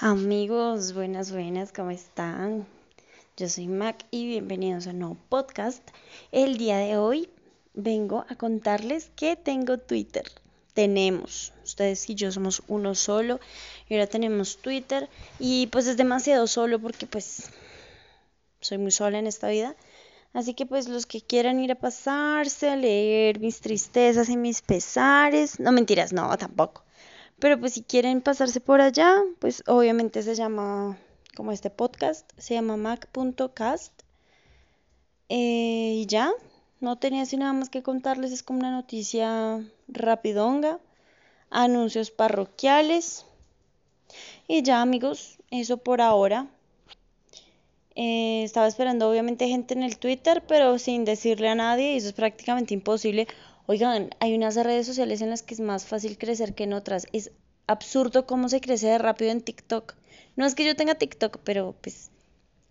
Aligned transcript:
Amigos, 0.00 0.92
buenas, 0.94 1.32
buenas, 1.32 1.72
¿cómo 1.72 1.90
están? 1.90 2.68
Yo 3.36 3.48
soy 3.48 3.66
Mac 3.66 4.06
y 4.12 4.28
bienvenidos 4.28 4.86
a 4.86 4.90
un 4.90 5.00
nuevo 5.00 5.16
podcast. 5.28 5.82
El 6.30 6.56
día 6.56 6.76
de 6.76 6.96
hoy 6.96 7.28
vengo 7.74 8.24
a 8.28 8.36
contarles 8.36 9.10
que 9.16 9.34
tengo 9.34 9.76
Twitter. 9.76 10.30
Tenemos, 10.72 11.52
ustedes 11.64 12.08
y 12.08 12.14
yo 12.14 12.30
somos 12.30 12.62
uno 12.68 12.94
solo 12.94 13.40
y 13.88 13.94
ahora 13.94 14.06
tenemos 14.06 14.58
Twitter 14.58 15.08
y 15.40 15.66
pues 15.66 15.88
es 15.88 15.96
demasiado 15.96 16.46
solo 16.46 16.78
porque 16.78 17.08
pues 17.08 17.50
soy 18.60 18.78
muy 18.78 18.92
sola 18.92 19.18
en 19.18 19.26
esta 19.26 19.48
vida. 19.48 19.74
Así 20.32 20.54
que 20.54 20.64
pues 20.64 20.86
los 20.86 21.06
que 21.06 21.22
quieran 21.22 21.58
ir 21.58 21.72
a 21.72 21.74
pasarse, 21.74 22.70
a 22.70 22.76
leer 22.76 23.40
mis 23.40 23.60
tristezas 23.60 24.28
y 24.28 24.36
mis 24.36 24.62
pesares, 24.62 25.58
no 25.58 25.72
mentiras, 25.72 26.12
no, 26.12 26.38
tampoco 26.38 26.84
pero 27.40 27.58
pues 27.58 27.74
si 27.74 27.82
quieren 27.82 28.20
pasarse 28.20 28.60
por 28.60 28.80
allá, 28.80 29.22
pues 29.38 29.62
obviamente 29.66 30.22
se 30.22 30.34
llama 30.34 30.98
como 31.36 31.52
este 31.52 31.70
podcast, 31.70 32.30
se 32.36 32.54
llama 32.54 32.76
mac.cast. 32.76 33.92
Eh, 35.28 35.92
y 35.96 36.06
ya, 36.06 36.32
no 36.80 36.96
tenía 36.96 37.22
así 37.22 37.36
nada 37.36 37.52
más 37.52 37.68
que 37.68 37.82
contarles, 37.82 38.32
es 38.32 38.42
como 38.42 38.60
una 38.60 38.72
noticia 38.72 39.64
rapidonga, 39.86 40.80
anuncios 41.50 42.10
parroquiales. 42.10 43.24
Y 44.48 44.62
ya 44.62 44.80
amigos, 44.82 45.38
eso 45.50 45.76
por 45.76 46.00
ahora. 46.00 46.48
Eh, 47.94 48.42
estaba 48.44 48.68
esperando 48.68 49.10
obviamente 49.10 49.48
gente 49.48 49.74
en 49.74 49.82
el 49.82 49.98
Twitter, 49.98 50.44
pero 50.46 50.78
sin 50.78 51.04
decirle 51.04 51.48
a 51.48 51.54
nadie, 51.54 51.94
y 51.94 51.96
eso 51.98 52.08
es 52.08 52.14
prácticamente 52.14 52.74
imposible. 52.74 53.28
Oigan, 53.70 54.08
hay 54.18 54.34
unas 54.34 54.54
redes 54.54 54.86
sociales 54.86 55.20
en 55.20 55.28
las 55.28 55.42
que 55.42 55.52
es 55.52 55.60
más 55.60 55.84
fácil 55.84 56.16
crecer 56.16 56.54
que 56.54 56.64
en 56.64 56.72
otras. 56.72 57.06
Es 57.12 57.32
absurdo 57.66 58.26
cómo 58.26 58.48
se 58.48 58.62
crece 58.62 58.86
de 58.86 58.96
rápido 58.96 59.30
en 59.30 59.42
TikTok. 59.42 59.94
No 60.36 60.46
es 60.46 60.54
que 60.54 60.64
yo 60.64 60.74
tenga 60.74 60.94
TikTok, 60.94 61.40
pero 61.44 61.76
pues 61.82 62.10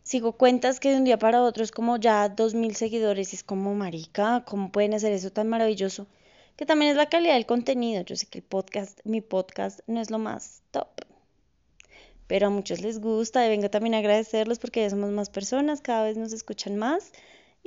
sigo 0.02 0.32
cuentas 0.32 0.80
que 0.80 0.90
de 0.90 0.98
un 0.98 1.04
día 1.04 1.20
para 1.20 1.44
otro 1.44 1.64
es 1.64 1.70
como 1.70 1.98
ya 1.98 2.28
dos 2.30 2.56
mil 2.56 2.76
seguidores 2.76 3.32
es 3.36 3.44
como 3.44 3.76
marica, 3.76 4.44
¿cómo 4.48 4.72
pueden 4.72 4.96
hacer 4.96 5.14
eso 5.14 5.32
tan 5.32 5.48
maravilloso? 5.50 6.08
Que 6.56 6.66
también 6.66 6.90
es 6.90 6.98
la 6.98 7.10
calidad 7.10 7.36
del 7.36 7.46
contenido. 7.46 8.02
Yo 8.02 8.16
sé 8.16 8.26
que 8.26 8.40
el 8.40 8.44
podcast, 8.44 9.00
mi 9.04 9.22
podcast 9.22 9.82
no 9.86 10.02
es 10.02 10.10
lo 10.10 10.18
más 10.18 10.64
top. 10.72 10.88
Pero 12.26 12.48
a 12.48 12.50
muchos 12.50 12.82
les 12.82 13.00
gusta 13.00 13.46
y 13.46 13.50
vengo 13.50 13.70
también 13.70 13.94
a 13.94 14.00
agradecerlos 14.00 14.58
porque 14.58 14.82
ya 14.82 14.90
somos 14.90 15.12
más 15.12 15.30
personas, 15.30 15.80
cada 15.80 16.06
vez 16.06 16.18
nos 16.18 16.34
escuchan 16.34 16.76
más 16.76 17.12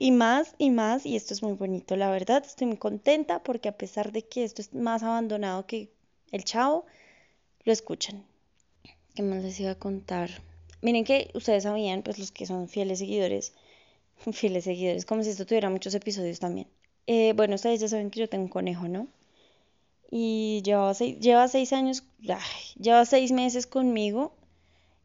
y 0.03 0.13
más 0.13 0.55
y 0.57 0.71
más 0.71 1.05
y 1.05 1.15
esto 1.15 1.35
es 1.35 1.43
muy 1.43 1.53
bonito, 1.53 1.95
la 1.95 2.11
verdad, 2.11 2.43
estoy 2.43 2.69
muy 2.69 2.79
contenta 2.79 3.43
porque 3.43 3.69
a 3.69 3.77
pesar 3.77 4.13
de 4.13 4.23
que 4.23 4.45
esto 4.45 4.63
es 4.63 4.73
más 4.73 5.03
abandonado 5.03 5.67
que 5.67 5.91
el 6.33 6.43
chavo, 6.43 6.87
lo 7.65 7.73
escuchan. 7.73 8.25
¿Qué 9.15 9.23
más 9.23 9.43
les 9.43 9.61
iba 9.61 9.73
a 9.73 9.79
contar? 9.79 10.31
Miren 10.81 11.05
que 11.05 11.31
ustedes 11.35 11.65
sabían, 11.65 12.03
pues 12.03 12.19
los 12.19 12.33
que 12.33 12.47
son 12.47 12.67
fieles 12.67 13.01
seguidores, 13.01 13.53
fieles 14.33 14.65
seguidores, 14.65 15.05
como 15.05 15.23
si 15.23 15.29
esto 15.29 15.45
tuviera 15.45 15.69
muchos 15.69 15.93
episodios 15.95 16.41
también. 16.41 16.67
Eh, 17.07 17.35
bueno, 17.37 17.57
ustedes 17.57 17.81
ya 17.81 17.89
saben 17.89 18.11
que 18.11 18.21
yo 18.21 18.29
tengo 18.31 18.45
un 18.45 18.51
conejo, 18.51 18.89
¿no? 18.89 19.07
Y 20.11 20.63
lleva 20.65 20.95
seis, 20.95 21.21
lleva 21.21 21.47
seis 21.47 21.75
años, 21.75 22.05
lleva 22.79 23.05
seis 23.05 23.33
meses 23.33 23.67
conmigo 23.67 24.33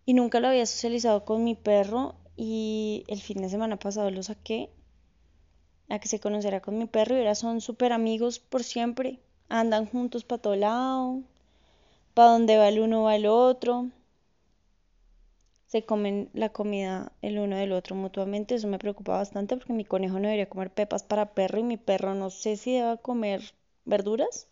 y 0.06 0.14
nunca 0.14 0.40
lo 0.40 0.48
había 0.48 0.66
socializado 0.66 1.26
con 1.26 1.44
mi 1.44 1.54
perro 1.54 2.16
y 2.38 3.04
el 3.10 3.20
fin 3.20 3.42
de 3.42 3.50
semana 3.50 3.78
pasado 3.78 4.10
lo 4.10 4.24
saqué 4.24 4.70
a 5.90 6.00
que 6.00 6.08
se 6.08 6.20
conociera 6.20 6.62
con 6.62 6.78
mi 6.78 6.86
perro 6.86 7.16
y 7.16 7.20
ahora 7.20 7.36
son 7.36 7.62
súper 7.62 7.94
amigos 7.94 8.40
por 8.40 8.64
siempre. 8.64 9.20
Andan 9.50 9.86
juntos 9.86 10.24
para 10.24 10.42
todo 10.42 10.56
lado, 10.56 11.22
para 12.14 12.32
donde 12.32 12.58
va 12.58 12.70
el 12.70 12.80
uno 12.80 13.04
va 13.04 13.16
el 13.16 13.28
otro. 13.28 13.90
Se 15.68 15.84
comen 15.84 16.30
la 16.34 16.50
comida 16.50 17.12
el 17.22 17.38
uno 17.38 17.58
del 17.58 17.72
otro 17.72 17.96
mutuamente. 17.96 18.56
Eso 18.56 18.68
me 18.68 18.80
preocupa 18.80 19.18
bastante 19.18 19.58
porque 19.58 19.74
mi 19.74 19.86
conejo 19.86 20.16
no 20.16 20.28
debería 20.28 20.50
comer 20.50 20.72
pepas 20.72 21.04
para 21.04 21.34
perro 21.34 21.60
y 21.60 21.64
mi 21.64 21.78
perro 21.78 22.16
no 22.16 22.30
sé 22.30 22.58
si 22.58 22.74
deba 22.74 22.98
comer 22.98 23.42
verduras. 23.84 24.48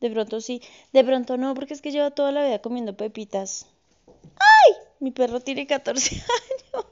De 0.00 0.10
pronto 0.10 0.40
sí, 0.40 0.62
de 0.92 1.04
pronto 1.04 1.36
no, 1.36 1.54
porque 1.54 1.74
es 1.74 1.82
que 1.82 1.90
lleva 1.90 2.10
toda 2.10 2.32
la 2.32 2.44
vida 2.44 2.60
comiendo 2.60 2.96
pepitas. 2.96 3.66
¡Ay! 4.36 4.74
Mi 5.00 5.10
perro 5.10 5.40
tiene 5.40 5.66
14 5.66 6.16
años. 6.74 6.86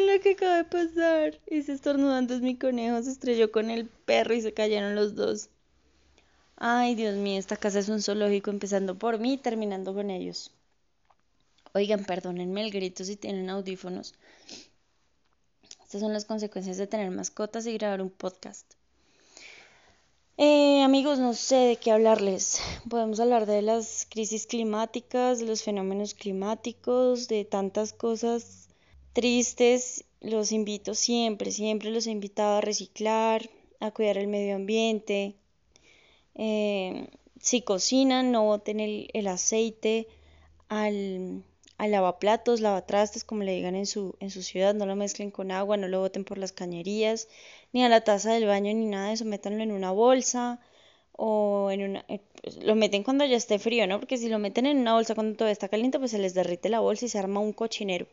Lo 0.00 0.20
que 0.20 0.30
acaba 0.32 0.56
de 0.58 0.64
pasar. 0.64 1.40
se 1.48 1.72
estornudando 1.72 2.34
es 2.34 2.40
mi 2.40 2.56
conejo, 2.56 3.02
se 3.02 3.10
estrelló 3.10 3.50
con 3.50 3.70
el 3.70 3.86
perro 3.86 4.34
y 4.34 4.40
se 4.40 4.54
cayeron 4.54 4.94
los 4.94 5.14
dos. 5.14 5.48
Ay, 6.56 6.94
Dios 6.94 7.14
mío, 7.16 7.38
esta 7.38 7.56
casa 7.56 7.78
es 7.78 7.88
un 7.88 8.02
zoológico 8.02 8.50
empezando 8.50 8.98
por 8.98 9.18
mí 9.18 9.34
y 9.34 9.38
terminando 9.38 9.94
con 9.94 10.10
ellos. 10.10 10.50
Oigan, 11.72 12.04
perdónenme 12.04 12.62
el 12.62 12.70
grito 12.70 13.04
si 13.04 13.16
tienen 13.16 13.50
audífonos. 13.50 14.14
Estas 15.84 16.00
son 16.00 16.12
las 16.12 16.24
consecuencias 16.24 16.76
de 16.76 16.86
tener 16.86 17.10
mascotas 17.10 17.66
y 17.66 17.74
grabar 17.74 18.02
un 18.02 18.10
podcast. 18.10 18.74
Eh, 20.36 20.82
amigos, 20.82 21.18
no 21.18 21.34
sé 21.34 21.56
de 21.56 21.76
qué 21.76 21.90
hablarles. 21.90 22.60
Podemos 22.88 23.20
hablar 23.20 23.46
de 23.46 23.62
las 23.62 24.06
crisis 24.08 24.46
climáticas, 24.46 25.38
de 25.40 25.46
los 25.46 25.62
fenómenos 25.62 26.14
climáticos, 26.14 27.28
de 27.28 27.44
tantas 27.44 27.92
cosas 27.92 28.67
tristes, 29.18 30.04
los 30.20 30.52
invito 30.52 30.94
siempre, 30.94 31.50
siempre 31.50 31.90
los 31.90 32.06
he 32.06 32.12
invitado 32.12 32.58
a 32.58 32.60
reciclar, 32.60 33.50
a 33.80 33.90
cuidar 33.90 34.16
el 34.16 34.28
medio 34.28 34.54
ambiente. 34.54 35.34
Eh, 36.36 37.08
si 37.40 37.62
cocinan, 37.62 38.30
no 38.30 38.44
boten 38.44 38.78
el, 38.78 39.26
aceite 39.26 40.06
al, 40.68 41.42
al, 41.78 41.90
lavaplatos, 41.90 42.60
lavatrastes, 42.60 43.24
como 43.24 43.42
le 43.42 43.56
digan 43.56 43.74
en 43.74 43.86
su, 43.86 44.14
en 44.20 44.30
su 44.30 44.44
ciudad, 44.44 44.72
no 44.72 44.86
lo 44.86 44.94
mezclen 44.94 45.32
con 45.32 45.50
agua, 45.50 45.76
no 45.76 45.88
lo 45.88 45.98
boten 45.98 46.24
por 46.24 46.38
las 46.38 46.52
cañerías, 46.52 47.26
ni 47.72 47.82
a 47.84 47.88
la 47.88 48.02
taza 48.02 48.32
del 48.32 48.46
baño, 48.46 48.72
ni 48.72 48.86
nada 48.86 49.08
de 49.08 49.14
eso, 49.14 49.24
métanlo 49.24 49.64
en 49.64 49.72
una 49.72 49.90
bolsa 49.90 50.60
o 51.10 51.72
en 51.72 51.82
una... 51.82 52.04
Eh, 52.06 52.20
pues, 52.40 52.62
lo 52.62 52.76
meten 52.76 53.02
cuando 53.02 53.24
ya 53.24 53.36
esté 53.36 53.58
frío, 53.58 53.88
¿no? 53.88 53.98
Porque 53.98 54.16
si 54.16 54.28
lo 54.28 54.38
meten 54.38 54.66
en 54.66 54.78
una 54.78 54.94
bolsa 54.94 55.16
cuando 55.16 55.36
todo 55.36 55.48
está 55.48 55.68
caliente, 55.68 55.98
pues 55.98 56.12
se 56.12 56.18
les 56.20 56.34
derrite 56.34 56.68
la 56.68 56.78
bolsa 56.78 57.06
y 57.06 57.08
se 57.08 57.18
arma 57.18 57.40
un 57.40 57.52
cochinero. 57.52 58.06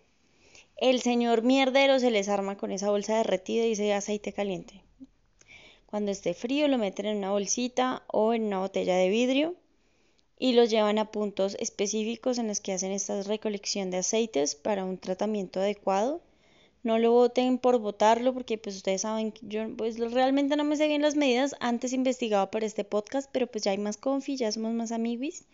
El 0.78 1.02
señor 1.02 1.41
mierdero 1.41 2.00
se 2.00 2.12
les 2.12 2.28
arma 2.28 2.58
con 2.58 2.69
esa 2.69 2.90
bolsa 2.90 3.16
derretida 3.16 3.66
y 3.66 3.72
ese 3.72 3.94
aceite 3.94 4.34
caliente. 4.34 4.81
Cuando 5.86 6.12
esté 6.12 6.34
frío 6.34 6.68
lo 6.68 6.78
meten 6.78 7.06
en 7.06 7.18
una 7.18 7.31
bolsita 7.31 8.03
o 8.08 8.34
en 8.34 8.44
una 8.44 8.59
botella 8.59 8.97
de 8.97 9.08
vidrio 9.08 9.56
y 10.38 10.52
los 10.52 10.69
llevan 10.69 10.97
a 10.97 11.12
puntos 11.12 11.56
específicos 11.62 12.40
en 12.40 12.50
los 12.50 12.59
que 12.59 12.74
hacen 12.74 12.91
esta 12.91 13.24
recolección 13.24 13.90
de 13.90 14.00
aceites 14.00 14.56
para 14.56 14.84
un 14.84 14.97
tratamiento 14.97 15.62
adecuado. 15.62 16.19
No 16.84 17.00
lo 17.00 17.13
voten 17.13 17.57
por 17.57 17.80
votarlo 17.80 18.34
porque 18.34 18.57
pues 18.57 18.75
ustedes 18.75 19.02
saben 19.02 19.31
que 19.31 19.47
yo 19.47 19.62
pues 19.78 19.97
realmente 19.97 20.57
no 20.57 20.66
me 20.66 20.75
sé 20.75 20.90
bien 20.90 21.03
las 21.03 21.16
medidas. 21.16 21.56
Antes 21.62 21.94
investigaba 21.94 22.52
para 22.52 22.66
este 22.66 22.84
podcast, 22.84 23.30
pero 23.31 23.47
pues 23.47 23.63
ya 23.63 23.72
hay 23.72 23.78
más 23.78 23.96
confi, 23.96 24.36
ya 24.36 24.52
somos 24.52 24.74
más 24.74 24.92
amiguis. 24.92 25.46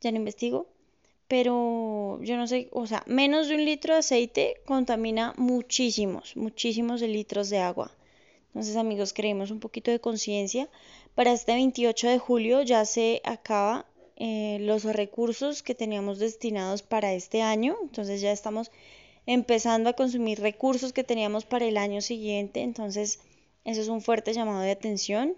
Ya 0.00 0.10
no 0.10 0.16
investigo 0.16 0.66
pero 1.28 2.20
yo 2.22 2.36
no 2.36 2.46
sé, 2.46 2.68
o 2.72 2.86
sea, 2.86 3.02
menos 3.06 3.48
de 3.48 3.56
un 3.56 3.64
litro 3.64 3.94
de 3.94 4.00
aceite 4.00 4.60
contamina 4.64 5.34
muchísimos, 5.36 6.36
muchísimos 6.36 7.00
litros 7.02 7.50
de 7.50 7.58
agua. 7.58 7.92
Entonces, 8.48 8.76
amigos, 8.76 9.12
creemos 9.12 9.50
un 9.50 9.60
poquito 9.60 9.90
de 9.90 10.00
conciencia. 10.00 10.68
Para 11.14 11.32
este 11.32 11.54
28 11.54 12.08
de 12.08 12.18
julio 12.18 12.62
ya 12.62 12.84
se 12.84 13.20
acaba 13.24 13.86
eh, 14.16 14.58
los 14.60 14.84
recursos 14.84 15.62
que 15.62 15.74
teníamos 15.74 16.18
destinados 16.18 16.82
para 16.82 17.12
este 17.12 17.42
año. 17.42 17.76
Entonces 17.82 18.20
ya 18.20 18.32
estamos 18.32 18.70
empezando 19.26 19.90
a 19.90 19.94
consumir 19.94 20.40
recursos 20.40 20.92
que 20.92 21.04
teníamos 21.04 21.44
para 21.44 21.66
el 21.66 21.76
año 21.76 22.00
siguiente. 22.00 22.62
Entonces, 22.62 23.20
eso 23.64 23.80
es 23.80 23.88
un 23.88 24.00
fuerte 24.00 24.32
llamado 24.32 24.60
de 24.60 24.70
atención. 24.70 25.34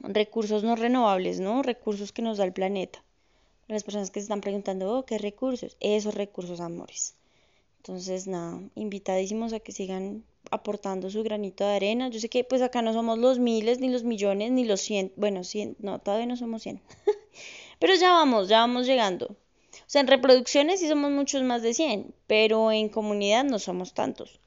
Recursos 0.00 0.64
no 0.64 0.74
renovables, 0.74 1.38
¿no? 1.38 1.62
Recursos 1.62 2.12
que 2.12 2.22
nos 2.22 2.38
da 2.38 2.44
el 2.44 2.52
planeta 2.52 3.05
las 3.68 3.84
personas 3.84 4.10
que 4.10 4.20
se 4.20 4.24
están 4.24 4.40
preguntando, 4.40 4.96
oh, 4.96 5.04
¿qué 5.04 5.18
recursos? 5.18 5.76
Esos 5.80 6.14
recursos, 6.14 6.60
amores. 6.60 7.14
Entonces, 7.78 8.26
nada, 8.26 8.60
invitadísimos 8.74 9.52
a 9.52 9.60
que 9.60 9.72
sigan 9.72 10.24
aportando 10.50 11.10
su 11.10 11.22
granito 11.22 11.64
de 11.64 11.76
arena. 11.76 12.08
Yo 12.08 12.20
sé 12.20 12.28
que 12.28 12.44
pues 12.44 12.62
acá 12.62 12.82
no 12.82 12.92
somos 12.92 13.18
los 13.18 13.38
miles, 13.38 13.78
ni 13.80 13.88
los 13.88 14.04
millones, 14.04 14.50
ni 14.50 14.64
los 14.64 14.80
cien. 14.80 15.12
Bueno, 15.16 15.44
cien, 15.44 15.76
no, 15.78 15.98
todavía 16.00 16.26
no 16.26 16.36
somos 16.36 16.62
cien. 16.62 16.80
pero 17.78 17.94
ya 17.94 18.12
vamos, 18.12 18.48
ya 18.48 18.58
vamos 18.60 18.86
llegando. 18.86 19.26
O 19.26 19.88
sea, 19.88 20.00
en 20.00 20.08
reproducciones 20.08 20.80
sí 20.80 20.88
somos 20.88 21.10
muchos 21.10 21.42
más 21.42 21.62
de 21.62 21.74
100, 21.74 22.14
pero 22.26 22.72
en 22.72 22.88
comunidad 22.88 23.44
no 23.44 23.58
somos 23.58 23.94
tantos. 23.94 24.40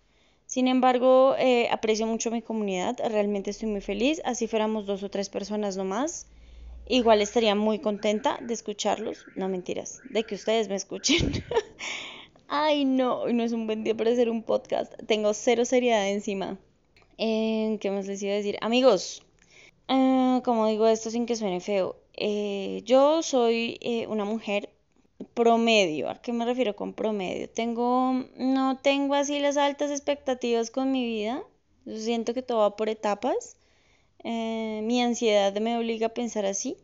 Sin 0.45 0.67
embargo, 0.67 1.35
eh, 1.37 1.69
aprecio 1.69 2.07
mucho 2.07 2.31
mi 2.31 2.41
comunidad, 2.41 2.97
realmente 3.09 3.51
estoy 3.51 3.69
muy 3.69 3.81
feliz. 3.81 4.21
Así 4.25 4.47
fuéramos 4.47 4.85
dos 4.85 5.03
o 5.03 5.09
tres 5.09 5.29
personas 5.29 5.77
nomás. 5.77 6.25
Igual 6.91 7.21
estaría 7.21 7.53
muy 7.53 7.77
contenta 7.77 8.39
de 8.41 8.55
escucharlos. 8.55 9.27
No 9.35 9.47
mentiras, 9.47 10.01
de 10.09 10.23
que 10.23 10.33
ustedes 10.33 10.69
me 10.69 10.75
escuchen. 10.75 11.31
Ay, 12.47 12.83
no, 12.83 13.19
hoy 13.19 13.33
no 13.33 13.43
es 13.43 13.51
un 13.51 13.67
buen 13.67 13.83
día 13.83 13.95
para 13.95 14.09
hacer 14.09 14.27
un 14.27 14.41
podcast. 14.41 14.91
Tengo 15.05 15.35
cero 15.35 15.65
seriedad 15.65 16.09
encima. 16.09 16.57
Eh, 17.19 17.77
¿Qué 17.79 17.91
más 17.91 18.07
les 18.07 18.23
iba 18.23 18.33
a 18.33 18.37
decir? 18.37 18.57
Amigos, 18.61 19.21
eh, 19.87 20.41
como 20.43 20.65
digo 20.65 20.87
esto 20.87 21.11
sin 21.11 21.27
que 21.27 21.35
suene 21.35 21.59
feo, 21.59 21.95
eh, 22.15 22.81
yo 22.85 23.21
soy 23.21 23.77
eh, 23.81 24.07
una 24.07 24.25
mujer 24.25 24.71
promedio. 25.35 26.09
¿A 26.09 26.19
qué 26.23 26.33
me 26.33 26.43
refiero 26.43 26.75
con 26.75 26.93
promedio? 26.93 27.47
Tengo, 27.51 28.25
no 28.35 28.79
tengo 28.79 29.13
así 29.13 29.39
las 29.39 29.57
altas 29.57 29.91
expectativas 29.91 30.71
con 30.71 30.91
mi 30.91 31.05
vida. 31.05 31.43
Yo 31.85 31.97
siento 31.97 32.33
que 32.33 32.41
todo 32.41 32.59
va 32.59 32.75
por 32.75 32.89
etapas. 32.89 33.58
Eh, 34.23 34.81
mi 34.83 35.01
ansiedad 35.01 35.53
me 35.59 35.77
obliga 35.77 36.07
a 36.07 36.13
pensar 36.13 36.45
así. 36.45 36.77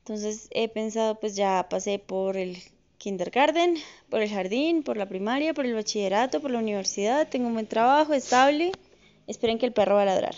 Entonces 0.00 0.48
he 0.50 0.68
pensado, 0.68 1.20
pues 1.20 1.36
ya 1.36 1.66
pasé 1.70 1.98
por 1.98 2.36
el 2.36 2.58
kindergarten, 2.98 3.76
por 4.10 4.22
el 4.22 4.30
jardín, 4.30 4.82
por 4.82 4.96
la 4.96 5.06
primaria, 5.06 5.54
por 5.54 5.66
el 5.66 5.74
bachillerato, 5.74 6.40
por 6.40 6.50
la 6.50 6.58
universidad. 6.58 7.28
Tengo 7.28 7.48
un 7.48 7.54
buen 7.54 7.66
trabajo 7.66 8.14
estable. 8.14 8.72
Esperen 9.26 9.58
que 9.58 9.66
el 9.66 9.72
perro 9.72 9.96
va 9.96 10.02
a 10.02 10.06
ladrar. 10.06 10.34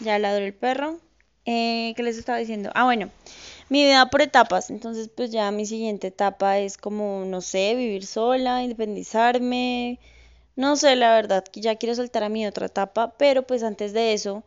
Ya 0.00 0.18
ladró 0.18 0.44
el 0.44 0.54
perro. 0.54 0.98
Eh, 1.44 1.94
¿Qué 1.96 2.02
les 2.02 2.18
estaba 2.18 2.38
diciendo? 2.38 2.70
Ah, 2.74 2.84
bueno, 2.84 3.10
mi 3.68 3.84
vida 3.84 4.06
por 4.10 4.22
etapas. 4.22 4.70
Entonces, 4.70 5.08
pues 5.08 5.30
ya 5.30 5.50
mi 5.50 5.66
siguiente 5.66 6.08
etapa 6.08 6.58
es 6.58 6.76
como, 6.76 7.24
no 7.26 7.40
sé, 7.40 7.74
vivir 7.74 8.06
sola, 8.06 8.62
independizarme. 8.62 9.98
No 10.56 10.76
sé, 10.76 10.96
la 10.96 11.14
verdad, 11.14 11.44
que 11.44 11.60
ya 11.60 11.76
quiero 11.76 11.94
saltar 11.94 12.24
a 12.24 12.28
mi 12.28 12.46
otra 12.46 12.66
etapa, 12.66 13.14
pero 13.18 13.42
pues 13.46 13.62
antes 13.62 13.92
de 13.92 14.12
eso, 14.12 14.42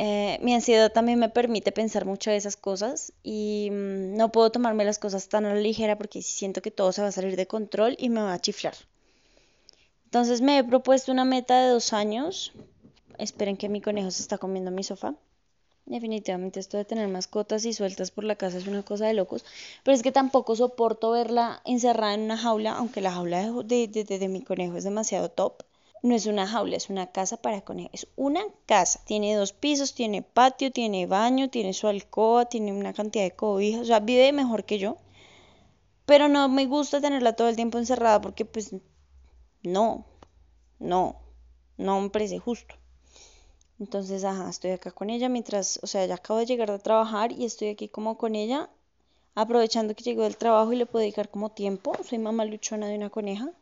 eh, 0.00 0.38
mi 0.42 0.54
ansiedad 0.54 0.92
también 0.92 1.18
me 1.18 1.28
permite 1.28 1.72
pensar 1.72 2.04
mucho 2.04 2.30
de 2.30 2.36
esas 2.36 2.56
cosas 2.56 3.12
y 3.24 3.68
mm, 3.72 4.16
no 4.16 4.30
puedo 4.30 4.52
tomarme 4.52 4.84
las 4.84 5.00
cosas 5.00 5.28
tan 5.28 5.44
a 5.44 5.52
la 5.52 5.60
ligera 5.60 5.98
porque 5.98 6.22
siento 6.22 6.62
que 6.62 6.70
todo 6.70 6.92
se 6.92 7.02
va 7.02 7.08
a 7.08 7.12
salir 7.12 7.34
de 7.34 7.48
control 7.48 7.96
y 7.98 8.08
me 8.08 8.22
va 8.22 8.32
a 8.32 8.40
chiflar. 8.40 8.74
Entonces 10.04 10.40
me 10.40 10.58
he 10.58 10.64
propuesto 10.64 11.10
una 11.10 11.24
meta 11.24 11.60
de 11.60 11.70
dos 11.70 11.92
años. 11.92 12.52
Esperen 13.18 13.56
que 13.56 13.68
mi 13.68 13.80
conejo 13.80 14.12
se 14.12 14.22
está 14.22 14.38
comiendo 14.38 14.70
mi 14.70 14.84
sofá. 14.84 15.16
Definitivamente 15.84 16.60
esto 16.60 16.76
de 16.76 16.84
tener 16.84 17.08
mascotas 17.08 17.64
y 17.64 17.72
sueltas 17.72 18.12
por 18.12 18.22
la 18.22 18.36
casa 18.36 18.58
es 18.58 18.68
una 18.68 18.84
cosa 18.84 19.06
de 19.06 19.14
locos, 19.14 19.44
pero 19.82 19.96
es 19.96 20.02
que 20.04 20.12
tampoco 20.12 20.54
soporto 20.54 21.10
verla 21.10 21.60
encerrada 21.64 22.14
en 22.14 22.20
una 22.20 22.36
jaula, 22.36 22.72
aunque 22.76 23.00
la 23.00 23.10
jaula 23.10 23.50
de, 23.64 23.88
de, 23.88 24.28
mi 24.28 24.42
conejo 24.42 24.76
es 24.76 24.84
demasiado 24.84 25.28
top. 25.28 25.62
No 26.02 26.14
es 26.14 26.26
una 26.26 26.46
jaula, 26.46 26.76
es 26.76 26.90
una 26.90 27.06
casa 27.08 27.36
para 27.36 27.60
conejos. 27.62 27.90
Es 27.94 28.08
una 28.16 28.42
casa. 28.66 29.00
Tiene 29.04 29.34
dos 29.36 29.52
pisos, 29.52 29.94
tiene 29.94 30.22
patio, 30.22 30.72
tiene 30.72 31.06
baño, 31.06 31.50
tiene 31.50 31.72
su 31.72 31.86
alcoba, 31.88 32.46
tiene 32.46 32.72
una 32.72 32.92
cantidad 32.92 33.24
de 33.24 33.36
cobijas. 33.36 33.82
O 33.82 33.84
sea, 33.84 34.00
vive 34.00 34.32
mejor 34.32 34.64
que 34.64 34.78
yo. 34.78 34.96
Pero 36.06 36.26
no 36.28 36.48
me 36.48 36.66
gusta 36.66 37.00
tenerla 37.00 37.34
todo 37.36 37.48
el 37.48 37.56
tiempo 37.56 37.78
encerrada 37.78 38.20
porque 38.20 38.44
pues 38.44 38.74
no, 39.62 40.04
no, 40.78 41.16
no 41.76 42.00
me 42.00 42.10
parece 42.10 42.38
justo. 42.38 42.74
Entonces, 43.80 44.24
ajá, 44.24 44.50
estoy 44.50 44.72
acá 44.72 44.90
con 44.90 45.10
ella 45.10 45.28
mientras, 45.28 45.80
o 45.82 45.86
sea, 45.86 46.04
ya 46.06 46.16
acabo 46.16 46.40
de 46.40 46.46
llegar 46.46 46.70
de 46.70 46.78
trabajar 46.78 47.32
y 47.32 47.44
estoy 47.44 47.68
aquí 47.68 47.88
como 47.88 48.18
con 48.18 48.34
ella, 48.34 48.68
aprovechando 49.34 49.94
que 49.94 50.04
llegó 50.04 50.24
del 50.24 50.36
trabajo 50.36 50.72
y 50.72 50.76
le 50.76 50.86
puedo 50.86 51.02
dedicar 51.02 51.30
como 51.30 51.50
tiempo. 51.50 51.92
Soy 52.04 52.18
mamá 52.18 52.44
luchona 52.44 52.88
de 52.88 52.96
una 52.96 53.10
coneja. 53.10 53.52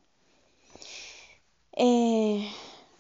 Eh, 1.76 2.50